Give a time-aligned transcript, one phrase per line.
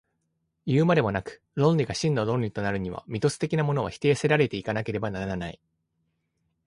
[0.65, 5.61] いうまでもなく、論理が真の論理となるには、ミトス的なものは否定せられて行かなければならない。